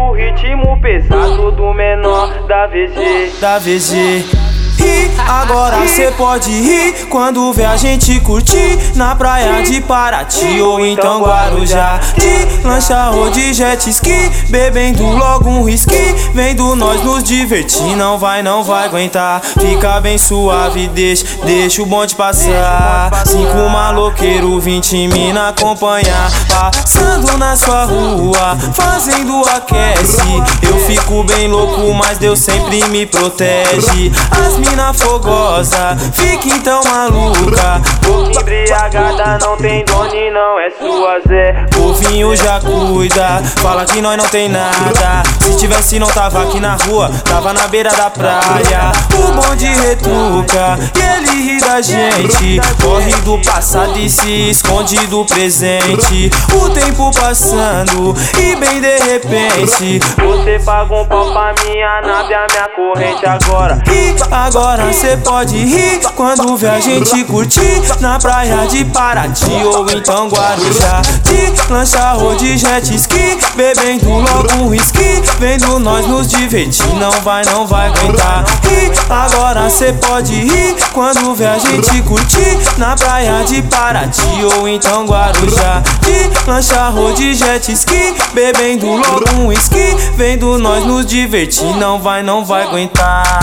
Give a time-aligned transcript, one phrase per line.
[0.00, 3.40] o ritmo pesado do menor da VG.
[3.40, 4.49] Da VG.
[4.82, 10.84] E agora cê pode rir quando vê a gente curtir na praia de Paraty ou
[10.84, 12.00] então Guarujá.
[12.16, 16.14] De lancha ou de jet ski, bebendo logo um whisky.
[16.34, 19.40] Vendo nós nos divertir, não vai, não vai aguentar.
[19.40, 23.10] Fica bem suave, deixa, deixa o bonde passar.
[23.26, 26.30] Cinco maloqueiro, vinte mina acompanhar.
[26.48, 30.20] Passando na sua rua, fazendo aquece.
[30.62, 34.12] Eu fico bem louco, mas Deus sempre me protege.
[34.30, 37.80] As mina fogosa, fica então maluca.
[38.06, 41.66] Boca embriagada não tem dono e não é sua Zé.
[41.76, 45.22] O vinho já cuida, fala que nós não tem nada.
[45.40, 48.92] Se tivesse, não tava aqui na rua, tava na beira da praia.
[49.14, 52.60] O bonde retruca e ele ri da gente.
[52.80, 56.30] Corre do passado e se esconde do presente.
[56.54, 60.00] O tempo passando e bem de repente.
[60.16, 63.78] Você paga um pau pra minha nave, a minha corrente agora.
[63.88, 64.59] E agora
[64.92, 71.00] cê pode rir quando vê a gente curtir na praia de Paraty ou então Guarujá.
[71.24, 75.22] De lancha ou de jet ski, bebendo logo um whisky.
[75.38, 78.44] Vendo nós nos divertir, não vai, não vai aguentar.
[78.70, 84.68] E agora cê pode rir quando vê a gente curtir na praia de Paraty ou
[84.68, 85.82] então Guarujá.
[86.02, 89.96] De lancha ou de jet ski, bebendo logo um whisky.
[90.16, 93.40] Vendo nós nos divertir, não vai, não vai aguentar.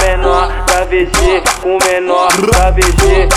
[0.00, 0.37] Menor
[0.78, 3.28] da VG, o menor da VG.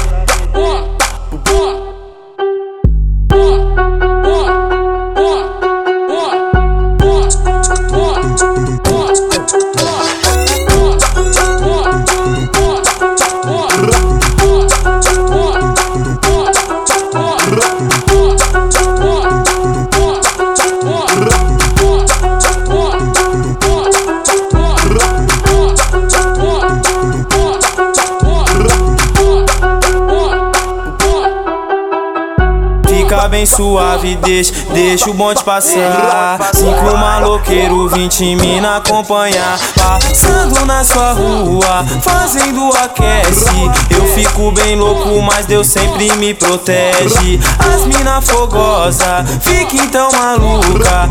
[33.31, 36.37] Bem suave, deixa, deixa o bonde passar.
[36.53, 39.58] Cinco maloqueiro, vinte mina acompanhar.
[39.73, 43.71] Passando na sua rua, fazendo aquece.
[43.89, 47.39] Eu fico bem louco, mas Deus sempre me protege.
[47.58, 51.09] As mina fogosa, fica então maluca.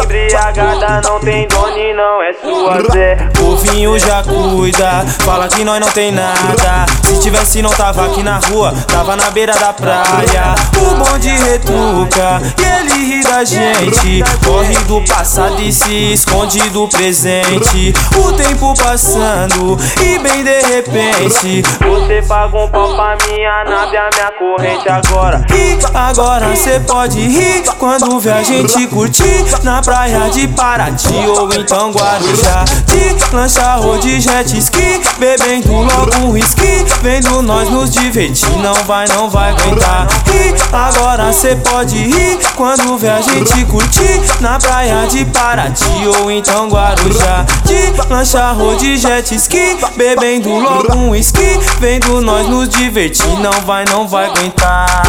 [0.00, 3.28] Embriagada não tem dono e não é sua Zé.
[3.40, 6.86] O vinho já cuida, fala que nós não tem nada.
[7.02, 10.54] Se tivesse, não tava aqui na rua, tava na beira da praia.
[10.76, 14.22] O bonde retruca e ele ri da gente.
[14.44, 17.94] Corre do passado e se esconde do presente.
[18.16, 21.62] O tempo passando e bem de repente.
[21.80, 25.46] Você paga um pau pra minha nave, a minha corrente agora.
[25.50, 31.52] E agora cê pode rir quando vê a gente curtir na praia de Paraty ou
[31.52, 32.64] então Guarujá.
[32.86, 36.84] De lancha ou de jet ski, bebendo logo um whisky.
[37.02, 40.06] Vendo nós nos divertir, não vai, não vai aguentar.
[40.34, 45.84] E agora cê pode rir quando vê a gente curtir na praia de Paraty
[46.20, 47.44] ou então Guarujá.
[47.64, 51.58] De lancha de jet ski, bebendo logo um whisky.
[51.80, 55.02] Vendo nós nos divertir, não vai, não vai aguentar.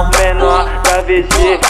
[0.00, 1.60] O menor da VG,